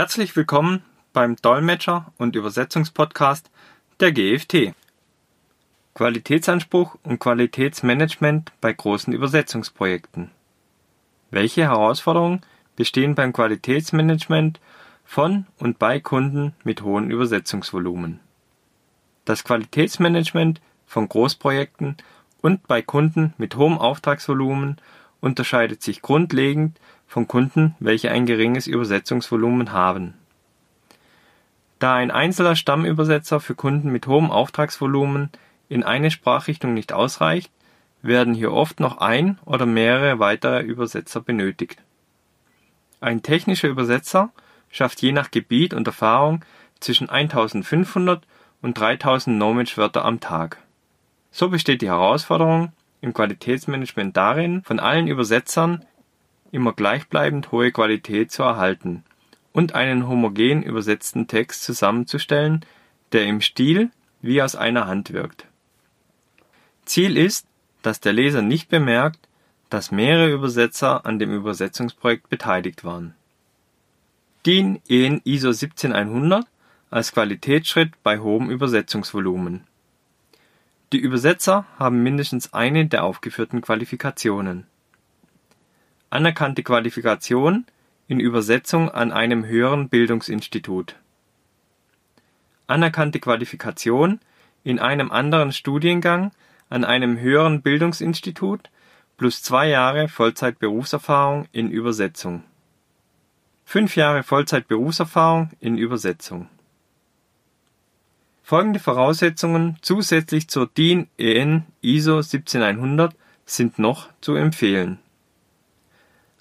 [0.00, 3.50] Herzlich willkommen beim Dolmetscher- und Übersetzungspodcast
[4.00, 4.72] der GFT.
[5.92, 10.30] Qualitätsanspruch und Qualitätsmanagement bei großen Übersetzungsprojekten.
[11.30, 12.40] Welche Herausforderungen
[12.76, 14.58] bestehen beim Qualitätsmanagement
[15.04, 18.20] von und bei Kunden mit hohen Übersetzungsvolumen?
[19.26, 21.98] Das Qualitätsmanagement von Großprojekten
[22.40, 24.80] und bei Kunden mit hohem Auftragsvolumen
[25.20, 26.80] unterscheidet sich grundlegend
[27.10, 30.14] von Kunden, welche ein geringes Übersetzungsvolumen haben.
[31.80, 35.30] Da ein einzelner Stammübersetzer für Kunden mit hohem Auftragsvolumen
[35.68, 37.50] in eine Sprachrichtung nicht ausreicht,
[38.00, 41.82] werden hier oft noch ein oder mehrere weitere Übersetzer benötigt.
[43.00, 44.30] Ein technischer Übersetzer
[44.70, 46.44] schafft je nach Gebiet und Erfahrung
[46.78, 48.22] zwischen 1500
[48.62, 50.58] und 3000 Knowledge-Wörter am Tag.
[51.32, 55.84] So besteht die Herausforderung im Qualitätsmanagement darin, von allen Übersetzern
[56.52, 59.04] immer gleichbleibend hohe Qualität zu erhalten
[59.52, 62.64] und einen homogen übersetzten Text zusammenzustellen,
[63.12, 63.90] der im Stil
[64.22, 65.46] wie aus einer Hand wirkt.
[66.84, 67.46] Ziel ist,
[67.82, 69.28] dass der Leser nicht bemerkt,
[69.68, 73.14] dass mehrere Übersetzer an dem Übersetzungsprojekt beteiligt waren.
[74.44, 76.44] DIN EN ISO 17100
[76.90, 79.64] als Qualitätsschritt bei hohem Übersetzungsvolumen
[80.92, 84.66] die Übersetzer haben mindestens eine der aufgeführten Qualifikationen.
[86.10, 87.66] Anerkannte Qualifikation
[88.08, 90.96] in Übersetzung an einem höheren Bildungsinstitut.
[92.66, 94.18] Anerkannte Qualifikation
[94.64, 96.32] in einem anderen Studiengang
[96.68, 98.70] an einem höheren Bildungsinstitut
[99.16, 102.42] plus zwei Jahre Vollzeitberufserfahrung in Übersetzung.
[103.64, 106.48] Fünf Jahre Vollzeitberufserfahrung in Übersetzung
[108.42, 113.14] Folgende Voraussetzungen zusätzlich zur DIN EN ISO 17100
[113.46, 114.98] sind noch zu empfehlen: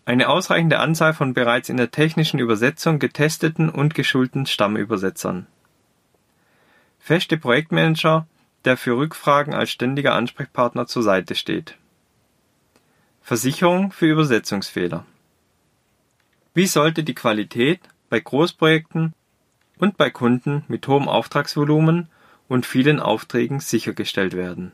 [0.09, 5.45] Eine ausreichende Anzahl von bereits in der technischen Übersetzung getesteten und geschulten Stammübersetzern.
[6.97, 8.25] Feste Projektmanager,
[8.65, 11.77] der für Rückfragen als ständiger Ansprechpartner zur Seite steht.
[13.21, 15.05] Versicherung für Übersetzungsfehler.
[16.55, 19.13] Wie sollte die Qualität bei Großprojekten
[19.77, 22.09] und bei Kunden mit hohem Auftragsvolumen
[22.47, 24.71] und vielen Aufträgen sichergestellt werden.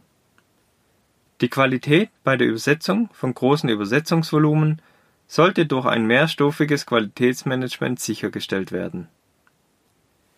[1.42, 4.82] Die Qualität bei der Übersetzung von großen Übersetzungsvolumen
[5.28, 9.08] sollte durch ein mehrstufiges Qualitätsmanagement sichergestellt werden.